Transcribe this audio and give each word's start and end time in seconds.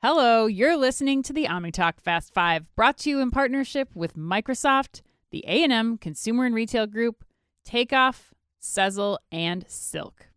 Hello, 0.00 0.46
you're 0.46 0.76
listening 0.76 1.24
to 1.24 1.32
the 1.32 1.46
OmniTalk 1.46 2.00
Fast 2.00 2.32
5, 2.32 2.72
brought 2.76 2.98
to 2.98 3.10
you 3.10 3.18
in 3.18 3.32
partnership 3.32 3.88
with 3.96 4.14
Microsoft, 4.14 5.02
the 5.32 5.44
A&M 5.44 5.98
Consumer 5.98 6.44
and 6.44 6.54
Retail 6.54 6.86
Group, 6.86 7.24
Takeoff, 7.64 8.32
Sezzle, 8.62 9.18
and 9.32 9.64
Silk. 9.66 10.28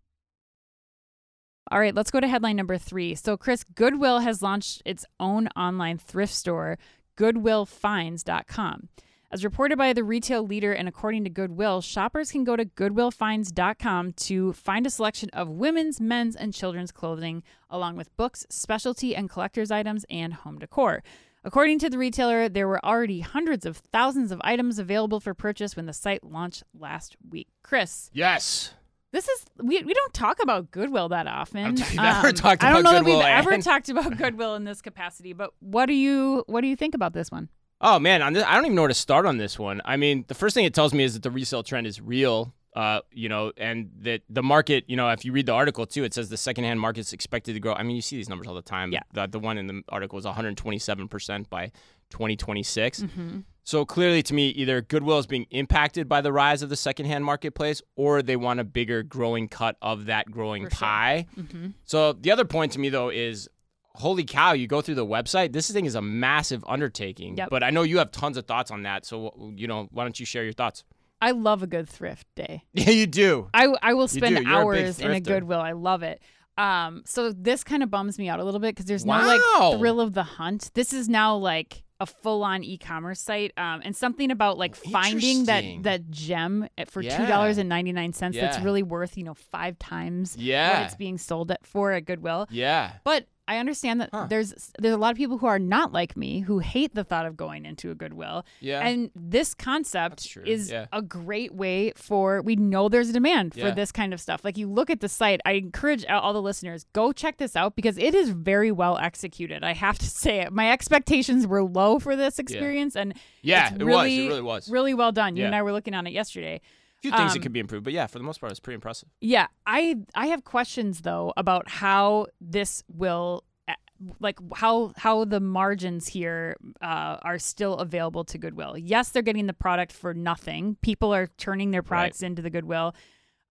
All 1.70 1.80
right, 1.80 1.94
let's 1.94 2.10
go 2.10 2.20
to 2.20 2.28
headline 2.28 2.56
number 2.56 2.80
three. 2.80 3.14
So, 3.14 3.38
Chris, 3.38 3.64
Goodwill 3.64 4.22
has 4.22 4.42
launched 4.42 4.82
its 4.84 5.06
own 5.20 5.48
online 5.50 6.00
thrift 6.00 6.34
store, 6.34 6.80
GoodwillFinds.com. 7.16 8.90
As 9.34 9.46
reported 9.46 9.78
by 9.78 9.94
the 9.94 10.04
retail 10.04 10.46
leader 10.46 10.74
and 10.74 10.90
according 10.90 11.24
to 11.24 11.30
Goodwill, 11.30 11.80
shoppers 11.80 12.32
can 12.32 12.44
go 12.44 12.58
to 12.58 12.66
goodwillfinds.com 12.66 14.12
to 14.14 14.52
find 14.52 14.86
a 14.86 14.90
selection 14.90 15.30
of 15.32 15.48
women's, 15.50 16.02
men's, 16.02 16.36
and 16.36 16.54
children's 16.54 16.92
clothing, 16.92 17.42
along 17.70 17.96
with 17.96 18.16
books, 18.18 18.46
specialty 18.50 19.16
and 19.16 19.30
collector's 19.30 19.72
items, 19.72 20.06
and 20.10 20.34
home 20.34 20.60
decor. 20.60 21.02
According 21.46 21.80
to 21.80 21.90
the 21.90 21.98
retailer, 21.98 22.50
there 22.50 22.68
were 22.68 22.84
already 22.86 23.22
hundreds 23.22 23.66
of 23.66 23.78
thousands 23.78 24.34
of 24.34 24.42
items 24.44 24.78
available 24.78 25.22
for 25.22 25.34
purchase 25.34 25.78
when 25.78 25.86
the 25.86 25.94
site 25.94 26.26
launched 26.26 26.64
last 26.78 27.16
week. 27.30 27.48
Chris, 27.64 28.10
Yes. 28.14 28.74
this 29.14 29.30
is 29.30 29.46
we, 29.58 29.82
we 29.82 29.94
don't 29.94 30.14
talk 30.14 30.44
about 30.44 30.72
Goodwill 30.72 31.08
that 31.08 31.28
often. 31.28 31.66
Um, 31.66 31.76
I've 31.82 31.96
never 31.96 32.32
talked 32.34 32.66
I 32.66 32.74
don't 32.74 32.84
know 32.84 32.98
Goodwill, 33.00 33.20
that 33.20 33.44
we've 33.46 33.54
ever 33.54 33.62
talked 33.62 33.88
about 33.88 34.18
Goodwill 34.18 34.56
in 34.56 34.66
this 34.66 34.82
capacity, 34.82 35.32
but 35.32 35.52
what 35.62 35.86
do 35.86 35.94
you 35.94 36.44
what 36.48 36.60
do 36.62 36.68
you 36.68 36.76
think 36.76 36.94
about 36.96 37.14
this 37.14 37.32
one? 37.32 37.48
Oh 37.82 38.00
man, 38.00 38.22
on 38.22 38.34
this, 38.34 38.44
I 38.46 38.56
don't 38.56 38.66
even 38.66 38.76
know 38.76 38.84
where 38.84 38.90
to 38.90 38.94
start 38.94 39.26
on 39.26 39.38
this 39.38 39.58
one. 39.58 39.82
I 39.84 39.98
mean, 39.98 40.24
the 40.28 40.36
first 40.36 40.54
thing 40.54 40.66
it 40.66 40.74
tells 40.74 40.94
me 40.94 41.04
is 41.04 41.14
that 41.16 41.24
the 41.24 41.32
resale 41.32 41.64
trend 41.64 41.88
is 41.88 42.00
real. 42.00 42.54
Uh, 42.74 43.02
you 43.12 43.28
know, 43.28 43.52
and 43.58 43.92
that 44.00 44.22
the 44.30 44.42
market, 44.42 44.86
you 44.88 44.96
know, 44.96 45.10
if 45.10 45.26
you 45.26 45.34
read 45.34 45.46
the 45.46 45.52
article 45.52 45.86
too, 45.86 46.06
it 46.06 46.14
says 46.14 46.30
the 46.30 46.38
secondhand 46.38 46.80
market's 46.80 47.12
expected 47.12 47.52
to 47.52 47.60
grow. 47.60 47.74
I 47.74 47.84
mean, 47.84 47.98
you 47.98 48.02
see 48.02 48.16
these 48.16 48.30
numbers 48.30 48.48
all 48.48 48.56
the 48.56 48.62
time. 48.62 48.94
Yeah. 48.94 49.02
The, 49.12 49.28
the 49.28 49.40
one 49.40 49.58
in 49.58 49.68
the 49.68 49.82
article 49.90 50.18
is 50.18 50.24
127% 50.24 51.50
by 51.50 51.72
2026. 52.12 53.02
Mm-hmm. 53.02 53.40
So 53.64 53.84
clearly, 53.84 54.24
to 54.24 54.34
me, 54.34 54.50
either 54.50 54.82
Goodwill 54.82 55.20
is 55.20 55.28
being 55.28 55.48
impacted 55.52 56.08
by 56.08 56.22
the 56.22 56.32
rise 56.32 56.62
of 56.62 56.70
the 56.70 56.78
secondhand 56.78 57.26
marketplace, 57.26 57.82
or 57.98 58.22
they 58.22 58.38
want 58.38 58.62
a 58.62 58.64
bigger 58.64 59.04
growing 59.04 59.50
cut 59.50 59.76
of 59.82 60.06
that 60.06 60.32
growing 60.32 60.64
For 60.64 60.70
sure. 60.72 60.78
pie. 60.88 61.28
Mm-hmm. 61.38 61.68
So 61.84 62.14
the 62.14 62.32
other 62.32 62.46
point 62.46 62.72
to 62.72 62.80
me 62.80 62.88
though 62.88 63.10
is 63.10 63.50
holy 63.96 64.24
cow, 64.24 64.54
you 64.54 64.68
go 64.68 64.82
through 64.82 64.96
the 64.96 65.06
website, 65.06 65.54
this 65.54 65.70
thing 65.70 65.86
is 65.86 65.96
a 65.96 66.02
massive 66.02 66.64
undertaking. 66.68 67.38
Yep. 67.38 67.50
But 67.50 67.64
I 67.64 67.70
know 67.70 67.84
you 67.84 67.98
have 68.00 68.12
tons 68.12 68.38
of 68.38 68.46
thoughts 68.46 68.72
on 68.72 68.84
that. 68.84 69.06
So 69.06 69.52
you 69.56 69.68
know, 69.68 69.88
why 69.92 70.04
don't 70.04 70.20
you 70.20 70.26
share 70.26 70.44
your 70.44 70.54
thoughts? 70.54 70.84
I 71.22 71.32
love 71.32 71.62
a 71.62 71.68
good 71.68 71.88
thrift 71.88 72.26
day. 72.36 72.64
Yeah, 72.74 72.90
you 72.90 73.08
do. 73.08 73.50
I 73.54 73.68
I 73.82 73.94
will 73.94 74.08
spend. 74.08 74.38
You're 74.38 74.48
a 74.50 74.56
hours 74.56 75.00
in 75.00 75.12
a. 75.12 75.20
Goodwill. 75.20 75.60
I 75.62 75.74
love 75.74 76.04
it. 76.04 76.22
Um, 76.58 77.04
so 77.06 77.32
this 77.32 77.64
kind 77.64 77.82
of 77.82 77.90
bums 77.90 78.20
me 78.20 78.28
out 78.30 78.40
a 78.40 78.44
little 78.44 78.60
bit 78.60 78.76
because 78.76 78.86
there's 78.86 79.06
no 79.06 79.14
like 79.14 79.78
thrill 79.78 80.02
of 80.02 80.14
the 80.14 80.24
hunt. 80.24 80.72
This 80.74 80.94
is 80.94 81.08
now 81.08 81.36
like 81.36 81.84
a 82.00 82.06
full 82.06 82.44
on 82.44 82.64
e 82.64 82.78
commerce 82.78 83.20
site. 83.22 83.52
Um, 83.58 83.82
and 83.86 83.96
something 83.96 84.32
about 84.32 84.58
like 84.58 84.76
finding 84.76 85.46
that 85.46 85.64
that 85.84 86.10
gem 86.12 86.68
for 86.88 87.02
Yeah. 87.02 87.18
two 87.18 87.26
dollars 87.28 87.58
and 87.58 87.70
ninety 87.70 87.92
nine 87.94 88.14
cents 88.14 88.36
that's 88.38 88.60
really 88.60 88.84
worth 88.84 89.18
you 89.18 89.24
know 89.24 89.34
five 89.36 89.78
times 89.80 90.36
yeah. 90.38 90.70
what 90.70 90.80
Yeah. 90.80 90.86
it's 90.86 90.96
being 90.96 91.18
sold 91.18 91.52
at 91.52 91.66
for 91.66 91.92
at 91.94 92.06
Goodwill. 92.06 92.48
Yeah. 92.50 92.94
But 93.04 93.28
I 93.48 93.58
understand 93.58 94.00
that 94.02 94.10
Huh. 94.14 94.28
there's 94.30 94.72
there's 94.80 94.94
a 94.94 94.98
lot 94.98 95.12
of 95.12 95.18
people 95.18 95.38
who 95.38 95.46
are 95.48 95.60
not 95.60 95.92
like 95.92 96.16
me 96.16 96.40
who 96.42 96.60
hate 96.60 96.96
the 96.96 97.04
thought 97.04 97.26
of 97.26 97.36
going 97.36 97.66
into 97.66 97.92
a 97.92 97.96
Goodwill. 97.96 98.46
Yeah. 98.60 98.86
And 98.86 99.10
this 99.16 99.54
concept 99.54 100.38
is 100.46 100.72
yeah. 100.72 100.86
a 100.94 101.02
great 101.02 101.54
way 101.54 101.92
for 101.96 102.42
we 102.42 102.56
know 102.56 102.88
there's 102.88 103.10
a 103.10 103.14
demand 103.14 103.54
for 103.54 103.60
Yeah. 103.60 103.72
this 103.72 103.92
kind 103.92 104.14
of 104.14 104.22
stuff. 104.22 104.46
Like 104.46 104.58
you 104.58 104.68
look 104.70 104.90
at 104.90 105.02
the 105.02 105.10
site, 105.10 105.42
I 105.46 105.54
encourage 105.54 106.06
all 106.06 106.34
the 106.34 106.42
listeners 106.42 106.86
go 106.94 107.12
check 107.12 107.38
this 107.38 107.56
out 107.56 107.76
because 107.76 107.98
it 107.98 108.14
is 108.16 108.30
very 108.30 108.72
well 108.72 108.98
executed. 108.98 109.64
I 109.64 109.74
have 109.74 109.98
to 110.00 110.06
say 110.24 110.40
it. 110.42 110.54
My 110.54 110.72
expectations 110.72 111.46
were 111.48 111.64
low 111.64 112.00
for 112.00 112.16
this 112.16 112.40
experience 112.40 112.96
and 112.96 113.14
yeah, 113.42 113.74
it 113.74 113.84
really, 113.84 113.88
was. 113.88 114.08
It 114.12 114.28
really 114.30 114.42
was. 114.42 114.70
really 114.70 114.94
well 114.94 115.12
done. 115.12 115.36
You 115.36 115.46
and 115.46 115.56
I 115.56 115.62
were 115.64 115.72
looking 115.74 115.94
on 115.94 116.08
it 116.08 116.14
yesterday. 116.14 116.62
A 117.02 117.10
few 117.10 117.12
things 117.12 117.32
um, 117.32 117.34
that 117.34 117.42
could 117.42 117.52
be 117.52 117.60
improved, 117.60 117.84
but 117.84 117.94
yeah, 117.94 118.06
for 118.06 118.20
the 118.20 118.24
most 118.24 118.40
part, 118.40 118.52
it's 118.52 118.60
pretty 118.60 118.76
impressive. 118.76 119.10
Yeah, 119.22 119.48
I 119.66 119.98
I 120.14 120.28
have 120.28 120.44
questions 120.44 121.02
though 121.02 121.34
about 121.36 121.68
how 121.68 122.28
this 122.40 122.84
will 122.88 123.44
uh, 123.68 123.74
like 124.20 124.38
how 124.54 124.94
how 124.98 125.26
the 125.26 125.40
margins 125.40 126.08
here 126.08 126.58
uh, 126.80 127.18
are 127.24 127.40
still 127.40 127.78
available 127.78 128.24
to 128.26 128.38
Goodwill. 128.38 128.78
Yes, 128.78 129.10
they're 129.10 129.24
getting 129.24 129.48
the 129.48 129.54
product 129.54 129.92
for 129.92 130.14
nothing. 130.14 130.78
People 130.84 131.12
are 131.12 131.26
turning 131.38 131.72
their 131.72 131.82
products 131.82 132.22
into 132.22 132.44
the 132.44 132.52
Goodwill, 132.52 132.94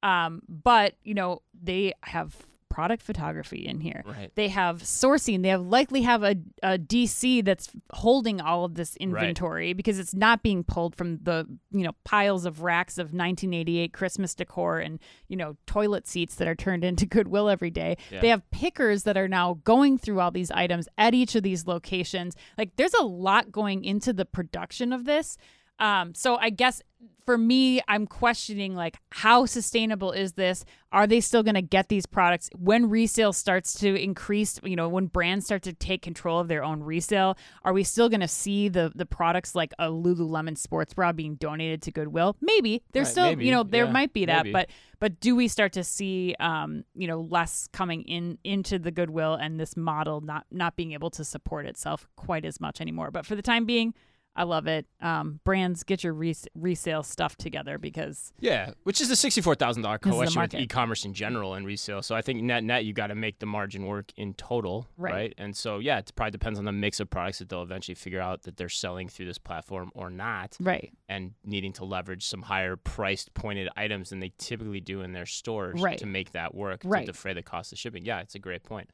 um, 0.04 0.42
but 0.48 0.94
you 1.02 1.14
know 1.14 1.42
they 1.60 1.92
have 2.04 2.36
product 2.80 3.02
photography 3.02 3.66
in 3.66 3.78
here. 3.78 4.02
Right. 4.06 4.32
They 4.36 4.48
have 4.48 4.82
sourcing. 4.82 5.42
They 5.42 5.50
have 5.50 5.60
likely 5.60 6.00
have 6.00 6.22
a, 6.22 6.36
a 6.62 6.78
DC 6.78 7.44
that's 7.44 7.68
holding 7.92 8.40
all 8.40 8.64
of 8.64 8.74
this 8.74 8.96
inventory 8.96 9.74
because 9.74 9.98
it's 9.98 10.14
not 10.14 10.42
being 10.42 10.64
pulled 10.64 10.96
from 10.96 11.18
the 11.22 11.46
you 11.72 11.82
know 11.82 11.92
piles 12.04 12.46
of 12.46 12.62
racks 12.62 12.96
of 12.96 13.08
1988 13.08 13.92
Christmas 13.92 14.34
decor 14.34 14.78
and 14.78 14.98
you 15.28 15.36
know 15.36 15.58
toilet 15.66 16.08
seats 16.08 16.36
that 16.36 16.48
are 16.48 16.54
turned 16.54 16.82
into 16.82 17.04
Goodwill 17.04 17.50
every 17.50 17.70
day. 17.70 17.98
Yeah. 18.10 18.22
They 18.22 18.28
have 18.28 18.50
pickers 18.50 19.02
that 19.02 19.18
are 19.18 19.28
now 19.28 19.58
going 19.64 19.98
through 19.98 20.20
all 20.20 20.30
these 20.30 20.50
items 20.50 20.88
at 20.96 21.12
each 21.12 21.34
of 21.34 21.42
these 21.42 21.66
locations. 21.66 22.34
Like 22.56 22.76
there's 22.76 22.94
a 22.94 23.04
lot 23.04 23.52
going 23.52 23.84
into 23.84 24.14
the 24.14 24.24
production 24.24 24.90
of 24.94 25.04
this. 25.04 25.36
Um, 25.80 26.14
so 26.14 26.36
I 26.36 26.50
guess 26.50 26.82
for 27.26 27.38
me, 27.38 27.80
I'm 27.86 28.06
questioning 28.06 28.74
like 28.74 28.98
how 29.12 29.46
sustainable 29.46 30.10
is 30.12 30.32
this? 30.32 30.64
Are 30.92 31.06
they 31.06 31.20
still 31.20 31.42
going 31.42 31.54
to 31.54 31.62
get 31.62 31.88
these 31.88 32.04
products 32.04 32.50
when 32.58 32.90
resale 32.90 33.32
starts 33.32 33.74
to 33.80 33.94
increase? 33.94 34.58
You 34.64 34.74
know, 34.74 34.88
when 34.88 35.06
brands 35.06 35.44
start 35.46 35.62
to 35.62 35.72
take 35.72 36.02
control 36.02 36.40
of 36.40 36.48
their 36.48 36.64
own 36.64 36.82
resale, 36.82 37.38
are 37.62 37.72
we 37.72 37.84
still 37.84 38.08
going 38.08 38.20
to 38.20 38.28
see 38.28 38.68
the 38.68 38.90
the 38.94 39.06
products 39.06 39.54
like 39.54 39.72
a 39.78 39.86
Lululemon 39.86 40.58
sports 40.58 40.92
bra 40.92 41.12
being 41.12 41.36
donated 41.36 41.82
to 41.82 41.92
Goodwill? 41.92 42.36
Maybe 42.40 42.82
there's 42.92 43.06
Right, 43.08 43.12
still 43.12 43.24
maybe, 43.30 43.46
you 43.46 43.52
know 43.52 43.62
there 43.62 43.84
yeah, 43.84 43.92
might 43.92 44.12
be 44.12 44.24
that, 44.26 44.44
maybe. 44.46 44.52
but 44.52 44.70
but 44.98 45.20
do 45.20 45.36
we 45.36 45.46
start 45.48 45.72
to 45.74 45.84
see 45.84 46.34
um 46.40 46.84
you 46.94 47.06
know 47.06 47.20
less 47.20 47.68
coming 47.72 48.02
in 48.02 48.38
into 48.44 48.78
the 48.78 48.90
Goodwill 48.90 49.34
and 49.34 49.60
this 49.60 49.76
model 49.76 50.20
not 50.20 50.46
not 50.50 50.74
being 50.76 50.92
able 50.92 51.10
to 51.10 51.24
support 51.24 51.64
itself 51.66 52.08
quite 52.16 52.44
as 52.44 52.60
much 52.60 52.80
anymore? 52.80 53.10
But 53.10 53.24
for 53.24 53.36
the 53.36 53.42
time 53.42 53.64
being. 53.66 53.94
I 54.36 54.44
love 54.44 54.66
it. 54.68 54.86
Um, 55.00 55.40
brands, 55.44 55.82
get 55.82 56.04
your 56.04 56.12
res- 56.12 56.46
resale 56.54 57.02
stuff 57.02 57.36
together 57.36 57.78
because 57.78 58.32
Yeah, 58.38 58.72
which 58.84 59.00
is 59.00 59.08
the 59.08 59.16
sixty-four 59.16 59.56
thousand 59.56 59.82
dollar 59.82 59.98
question 59.98 60.40
with 60.40 60.54
e-commerce 60.54 61.04
in 61.04 61.14
general 61.14 61.54
and 61.54 61.66
resale. 61.66 62.00
So 62.00 62.14
I 62.14 62.22
think 62.22 62.40
net 62.42 62.62
net 62.62 62.84
you 62.84 62.92
got 62.92 63.08
to 63.08 63.14
make 63.16 63.40
the 63.40 63.46
margin 63.46 63.86
work 63.86 64.12
in 64.16 64.34
total, 64.34 64.88
Right. 64.96 65.34
And 65.36 65.56
so 65.56 65.78
yeah, 65.78 65.98
it 65.98 66.12
probably 66.14 66.30
depends 66.30 66.58
on 66.58 66.64
the 66.64 66.72
mix 66.72 67.00
of 67.00 67.10
products 67.10 67.40
that 67.40 67.48
they'll 67.48 67.62
eventually 67.62 67.96
figure 67.96 68.20
out 68.20 68.42
that 68.44 68.56
they're 68.56 68.68
selling 68.68 69.08
through 69.08 69.26
this 69.26 69.38
platform 69.38 69.90
or 69.94 70.10
not, 70.10 70.56
right, 70.60 70.92
and 71.08 71.32
needing 71.44 71.72
to 71.74 71.84
leverage 71.84 72.24
some 72.24 72.42
higher 72.42 72.76
priced 72.76 73.34
pointed 73.34 73.68
items 73.76 74.10
than 74.10 74.20
they 74.20 74.32
typically 74.38 74.80
do 74.80 75.00
in 75.02 75.12
their 75.12 75.26
stores 75.26 75.80
Right. 75.82 75.98
to 75.98 76.06
make 76.06 76.32
that 76.32 76.54
work 76.54 76.82
Right. 76.84 77.04
to 77.04 77.12
defray 77.12 77.34
the 77.34 77.42
cost 77.42 77.72
of 77.72 77.78
shipping. 77.78 78.04
Yeah, 78.04 78.20
it's 78.20 78.36
a 78.36 78.38
great 78.38 78.62
point. 78.62 78.90